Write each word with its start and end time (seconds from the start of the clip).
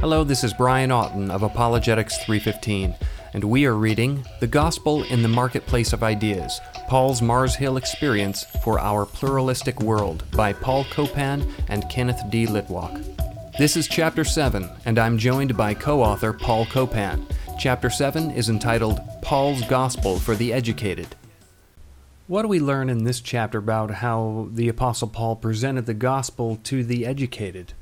Hello, 0.00 0.24
this 0.24 0.44
is 0.44 0.54
Brian 0.54 0.88
Auten 0.88 1.30
of 1.30 1.42
Apologetics 1.42 2.16
315, 2.24 2.94
and 3.34 3.44
we 3.44 3.66
are 3.66 3.74
reading 3.74 4.24
The 4.40 4.46
Gospel 4.46 5.02
in 5.02 5.20
the 5.20 5.28
Marketplace 5.28 5.92
of 5.92 6.02
Ideas 6.02 6.58
Paul's 6.88 7.20
Mars 7.20 7.54
Hill 7.54 7.76
Experience 7.76 8.44
for 8.64 8.80
Our 8.80 9.04
Pluralistic 9.04 9.82
World 9.82 10.24
by 10.30 10.54
Paul 10.54 10.84
Copan 10.84 11.46
and 11.68 11.86
Kenneth 11.90 12.18
D. 12.30 12.46
Litwak. 12.46 13.58
This 13.58 13.76
is 13.76 13.86
Chapter 13.86 14.24
7, 14.24 14.70
and 14.86 14.98
I'm 14.98 15.18
joined 15.18 15.54
by 15.54 15.74
co 15.74 16.02
author 16.02 16.32
Paul 16.32 16.64
Copan. 16.64 17.26
Chapter 17.58 17.90
7 17.90 18.30
is 18.30 18.48
entitled 18.48 19.02
Paul's 19.20 19.60
Gospel 19.64 20.18
for 20.18 20.34
the 20.34 20.50
Educated. 20.50 21.14
What 22.26 22.40
do 22.40 22.48
we 22.48 22.58
learn 22.58 22.88
in 22.88 23.04
this 23.04 23.20
chapter 23.20 23.58
about 23.58 23.90
how 23.90 24.48
the 24.50 24.70
Apostle 24.70 25.08
Paul 25.08 25.36
presented 25.36 25.84
the 25.84 25.92
gospel 25.92 26.56
to 26.64 26.82
the 26.84 27.04
educated? 27.04 27.74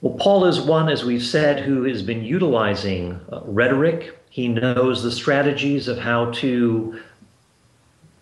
Well, 0.00 0.14
Paul 0.14 0.46
is 0.46 0.60
one, 0.60 0.88
as 0.88 1.04
we've 1.04 1.22
said, 1.22 1.60
who 1.60 1.82
has 1.84 2.02
been 2.02 2.24
utilizing 2.24 3.20
uh, 3.30 3.42
rhetoric. 3.44 4.18
He 4.30 4.48
knows 4.48 5.02
the 5.02 5.12
strategies 5.12 5.88
of 5.88 5.98
how 5.98 6.30
to 6.32 6.98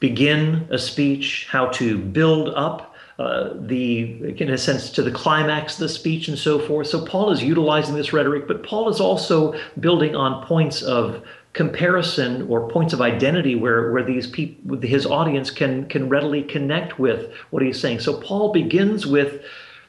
begin 0.01 0.67
a 0.71 0.79
speech, 0.79 1.47
how 1.51 1.67
to 1.67 1.97
build 1.97 2.49
up 2.51 2.97
uh, 3.21 3.51
the, 3.55 4.35
in 4.41 4.51
a 4.51 4.59
sense, 4.59 4.91
to 4.91 5.03
the 5.03 5.11
climax 5.11 5.75
of 5.75 5.81
the 5.81 5.89
speech 5.89 6.27
and 6.29 6.39
so 6.39 6.59
forth. 6.59 6.89
So 6.89 7.05
Paul 7.05 7.31
is 7.31 7.43
utilizing 7.43 7.95
this 7.95 8.13
rhetoric, 8.13 8.49
but 8.49 8.65
Paul 8.65 8.89
is 8.89 9.01
also 9.01 9.59
building 9.79 10.17
on 10.17 10.45
points 10.47 10.83
of 10.83 11.25
comparison 11.53 12.43
or 12.49 12.69
points 12.71 12.93
of 12.93 13.01
identity 13.01 13.55
where, 13.55 13.91
where 13.93 14.05
these 14.05 14.27
people, 14.27 14.79
his 14.81 15.07
audience 15.07 15.51
can, 15.51 15.89
can 15.89 16.09
readily 16.09 16.43
connect 16.43 16.99
with 16.99 17.33
what 17.51 17.63
he's 17.63 17.81
saying. 17.81 18.01
So 18.01 18.21
Paul 18.21 18.53
begins 18.53 19.07
with 19.07 19.43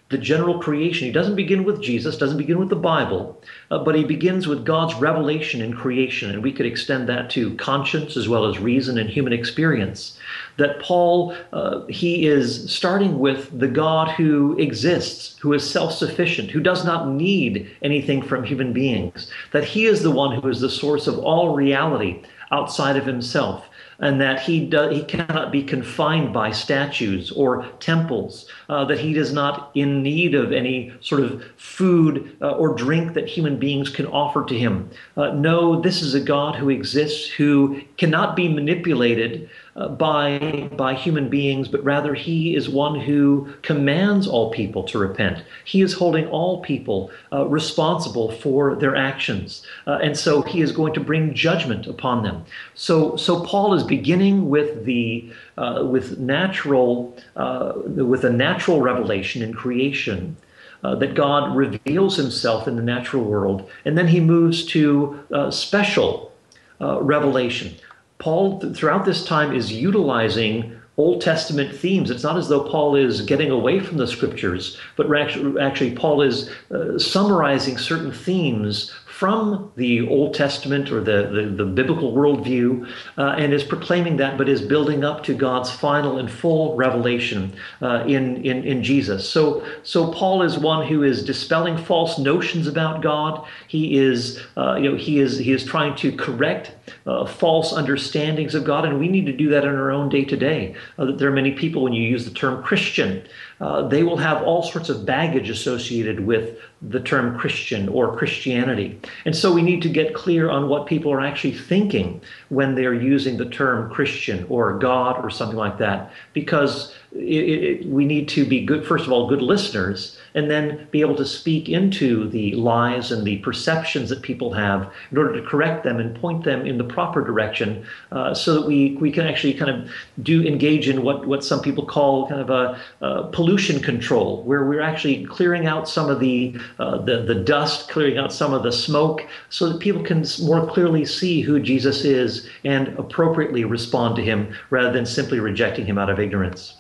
the 0.09 0.17
general 0.17 0.59
creation. 0.59 1.05
He 1.05 1.11
doesn't 1.11 1.35
begin 1.35 1.63
with 1.63 1.81
Jesus, 1.81 2.17
doesn't 2.17 2.37
begin 2.37 2.59
with 2.59 2.69
the 2.69 2.75
Bible, 2.75 3.39
uh, 3.69 3.83
but 3.83 3.95
he 3.95 4.03
begins 4.03 4.47
with 4.47 4.65
God's 4.65 4.95
revelation 4.95 5.61
in 5.61 5.73
creation. 5.73 6.31
And 6.31 6.41
we 6.41 6.51
could 6.51 6.65
extend 6.65 7.07
that 7.09 7.29
to 7.31 7.55
conscience 7.55 8.17
as 8.17 8.27
well 8.27 8.45
as 8.45 8.57
reason 8.57 8.97
and 8.97 9.09
human 9.09 9.33
experience. 9.33 10.17
That 10.57 10.79
Paul, 10.81 11.35
uh, 11.53 11.85
he 11.85 12.25
is 12.25 12.71
starting 12.73 13.19
with 13.19 13.57
the 13.57 13.67
God 13.67 14.09
who 14.09 14.57
exists, 14.57 15.37
who 15.39 15.53
is 15.53 15.69
self 15.69 15.93
sufficient, 15.93 16.49
who 16.49 16.59
does 16.59 16.83
not 16.83 17.07
need 17.07 17.69
anything 17.83 18.23
from 18.23 18.43
human 18.43 18.73
beings, 18.73 19.31
that 19.51 19.63
he 19.63 19.85
is 19.85 20.01
the 20.01 20.11
one 20.11 20.39
who 20.39 20.47
is 20.47 20.59
the 20.59 20.69
source 20.69 21.05
of 21.05 21.19
all 21.19 21.55
reality 21.55 22.23
outside 22.51 22.97
of 22.97 23.05
himself 23.05 23.69
and 23.99 24.21
that 24.21 24.41
he 24.41 24.65
do, 24.65 24.89
he 24.89 25.03
cannot 25.03 25.51
be 25.51 25.61
confined 25.61 26.33
by 26.33 26.51
statues 26.51 27.31
or 27.31 27.65
temples, 27.79 28.47
uh, 28.69 28.85
that 28.85 28.99
he 28.99 29.15
is 29.17 29.33
not 29.33 29.71
in 29.75 30.01
need 30.01 30.33
of 30.33 30.53
any 30.53 30.93
sort 31.01 31.21
of 31.21 31.43
food 31.57 32.35
uh, 32.41 32.51
or 32.51 32.73
drink 32.73 33.13
that 33.13 33.27
human 33.27 33.57
beings 33.57 33.89
can 33.89 34.05
offer 34.07 34.45
to 34.45 34.57
him. 34.57 34.89
Uh, 35.17 35.31
no, 35.31 35.81
this 35.81 36.01
is 36.01 36.13
a 36.13 36.19
God 36.19 36.55
who 36.55 36.69
exists, 36.69 37.29
who 37.29 37.81
cannot 37.97 38.35
be 38.35 38.47
manipulated 38.47 39.49
by, 39.75 40.69
by 40.75 40.93
human 40.93 41.29
beings, 41.29 41.67
but 41.67 41.83
rather 41.83 42.13
he 42.13 42.55
is 42.55 42.69
one 42.69 42.99
who 42.99 43.47
commands 43.61 44.27
all 44.27 44.51
people 44.51 44.83
to 44.83 44.97
repent. 44.97 45.43
He 45.65 45.81
is 45.81 45.93
holding 45.93 46.27
all 46.27 46.61
people 46.61 47.11
uh, 47.31 47.47
responsible 47.47 48.31
for 48.31 48.75
their 48.75 48.95
actions. 48.95 49.65
Uh, 49.87 49.99
and 50.01 50.17
so 50.17 50.41
he 50.41 50.61
is 50.61 50.71
going 50.71 50.93
to 50.93 50.99
bring 50.99 51.33
judgment 51.33 51.87
upon 51.87 52.23
them. 52.23 52.43
So, 52.75 53.15
so 53.15 53.43
Paul 53.45 53.73
is 53.73 53.83
beginning 53.83 54.49
with 54.49 54.85
the 54.85 55.31
uh, 55.57 55.85
with 55.85 56.19
natural 56.19 57.17
uh, 57.35 57.73
with 57.85 58.23
a 58.23 58.29
natural 58.29 58.81
revelation 58.81 59.41
in 59.41 59.53
creation. 59.53 60.37
Uh, 60.81 60.95
that 60.95 61.13
God 61.13 61.57
reveals 61.57 62.15
himself 62.15 62.65
in 62.65 62.77
the 62.77 62.81
natural 62.81 63.25
world. 63.25 63.69
And 63.83 63.97
then 63.97 64.07
he 64.07 64.21
moves 64.21 64.63
to 64.67 65.19
uh, 65.29 65.51
special 65.51 66.31
uh, 66.79 67.01
revelation. 67.01 67.75
Paul, 68.19 68.59
throughout 68.59 69.05
this 69.05 69.25
time, 69.25 69.55
is 69.55 69.71
utilizing 69.71 70.77
Old 70.97 71.21
Testament 71.21 71.73
themes. 71.73 72.11
It's 72.11 72.23
not 72.23 72.37
as 72.37 72.49
though 72.49 72.69
Paul 72.69 72.95
is 72.97 73.21
getting 73.21 73.49
away 73.49 73.79
from 73.79 73.97
the 73.97 74.07
scriptures, 74.07 74.77
but 74.97 75.07
actually, 75.15 75.95
Paul 75.95 76.21
is 76.21 76.49
uh, 76.69 76.99
summarizing 76.99 77.77
certain 77.77 78.11
themes 78.11 78.93
from 79.19 79.69
the 79.75 80.07
Old 80.07 80.33
Testament 80.33 80.89
or 80.93 81.01
the, 81.01 81.27
the, 81.27 81.63
the 81.63 81.65
biblical 81.65 82.13
worldview 82.13 82.89
uh, 83.17 83.35
and 83.37 83.51
is 83.51 83.65
proclaiming 83.65 84.15
that, 84.15 84.37
but 84.37 84.47
is 84.47 84.61
building 84.61 85.03
up 85.03 85.25
to 85.25 85.33
God's 85.33 85.69
final 85.69 86.19
and 86.19 86.31
full 86.31 86.77
revelation 86.77 87.53
uh, 87.81 88.05
in, 88.07 88.45
in, 88.45 88.63
in 88.63 88.81
Jesus. 88.81 89.27
So, 89.27 89.65
so 89.83 90.13
Paul 90.13 90.41
is 90.41 90.57
one 90.57 90.87
who 90.87 91.03
is 91.03 91.21
dispelling 91.21 91.77
false 91.77 92.17
notions 92.17 92.65
about 92.65 93.01
God. 93.01 93.45
He 93.67 93.97
is, 93.97 94.41
uh, 94.55 94.75
you 94.75 94.89
know, 94.89 94.95
he 94.95 95.19
is, 95.19 95.37
he 95.37 95.51
is 95.51 95.65
trying 95.65 95.97
to 95.97 96.15
correct 96.15 96.71
uh, 97.05 97.25
false 97.25 97.73
understandings 97.73 98.55
of 98.55 98.63
God, 98.63 98.85
and 98.85 99.01
we 99.01 99.09
need 99.09 99.25
to 99.25 99.33
do 99.33 99.49
that 99.49 99.65
in 99.65 99.75
our 99.75 99.91
own 99.91 100.07
day 100.07 100.23
to 100.23 100.37
day. 100.37 100.75
There 100.97 101.27
are 101.27 101.33
many 101.33 101.51
people, 101.51 101.83
when 101.83 101.91
you 101.91 102.03
use 102.03 102.23
the 102.23 102.31
term 102.31 102.63
Christian, 102.63 103.27
uh, 103.59 103.85
they 103.89 104.03
will 104.03 104.17
have 104.17 104.41
all 104.43 104.63
sorts 104.63 104.87
of 104.87 105.05
baggage 105.05 105.49
associated 105.49 106.21
with 106.21 106.57
the 106.81 106.99
term 107.01 107.37
Christian 107.37 107.89
or 107.89 108.15
Christianity. 108.15 108.99
And 109.25 109.35
so 109.35 109.53
we 109.53 109.61
need 109.61 109.81
to 109.83 109.89
get 109.89 110.13
clear 110.13 110.49
on 110.49 110.69
what 110.69 110.85
people 110.85 111.11
are 111.11 111.21
actually 111.21 111.53
thinking 111.53 112.21
when 112.49 112.75
they're 112.75 112.93
using 112.93 113.37
the 113.37 113.49
term 113.49 113.89
Christian 113.91 114.45
or 114.49 114.77
God 114.77 115.23
or 115.23 115.29
something 115.29 115.57
like 115.57 115.77
that, 115.79 116.11
because 116.33 116.95
it, 117.11 117.85
we 117.87 118.05
need 118.05 118.27
to 118.29 118.45
be 118.45 118.63
good, 118.63 118.85
first 118.85 119.05
of 119.05 119.11
all, 119.11 119.27
good 119.27 119.41
listeners, 119.41 120.17
and 120.35 120.49
then 120.49 120.87
be 120.91 121.01
able 121.01 121.15
to 121.15 121.25
speak 121.25 121.67
into 121.67 122.29
the 122.29 122.53
lies 122.53 123.11
and 123.11 123.25
the 123.25 123.37
perceptions 123.39 124.09
that 124.09 124.21
people 124.21 124.53
have 124.53 124.93
in 125.11 125.17
order 125.17 125.33
to 125.33 125.47
correct 125.47 125.83
them 125.83 125.99
and 125.99 126.15
point 126.15 126.43
them 126.43 126.67
in 126.67 126.77
the 126.77 126.83
proper 126.83 127.23
direction 127.23 127.83
uh, 128.11 128.33
so 128.33 128.53
that 128.53 128.67
we, 128.67 128.95
we 128.97 129.11
can 129.11 129.25
actually 129.25 129.53
kind 129.53 129.71
of 129.71 129.89
do 130.21 130.45
engage 130.45 130.87
in 130.87 131.01
what, 131.01 131.25
what 131.25 131.43
some 131.43 131.61
people 131.61 131.85
call 131.85 132.27
kind 132.27 132.41
of 132.41 132.49
a, 132.49 132.79
a 133.01 133.27
pollution 133.31 133.81
control, 133.81 134.43
where 134.43 134.65
we're 134.65 134.81
actually 134.81 135.25
clearing 135.25 135.65
out 135.65 135.89
some 135.89 136.09
of 136.09 136.19
the 136.19 136.55
uh, 136.77 136.97
the, 136.99 137.21
the 137.23 137.35
dust, 137.35 137.89
clearing 137.89 138.17
out 138.17 138.31
some 138.31 138.53
of 138.53 138.63
the 138.63 138.71
smoke, 138.71 139.25
so 139.49 139.69
that 139.69 139.79
people 139.79 140.03
can 140.03 140.23
more 140.43 140.67
clearly 140.67 141.05
see 141.05 141.41
who 141.41 141.59
Jesus 141.59 142.05
is 142.05 142.47
and 142.63 142.89
appropriately 142.99 143.63
respond 143.63 144.15
to 144.15 144.23
him 144.23 144.53
rather 144.69 144.91
than 144.91 145.05
simply 145.05 145.39
rejecting 145.39 145.85
him 145.85 145.97
out 145.97 146.09
of 146.09 146.19
ignorance. 146.19 146.78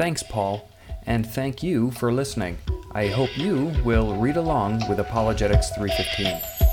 Thanks, 0.00 0.22
Paul, 0.22 0.66
and 1.04 1.26
thank 1.26 1.62
you 1.62 1.90
for 1.90 2.10
listening. 2.10 2.56
I 2.94 3.08
hope 3.08 3.36
you 3.36 3.66
will 3.84 4.16
read 4.16 4.38
along 4.38 4.88
with 4.88 4.98
Apologetics 4.98 5.68
315. 5.76 6.69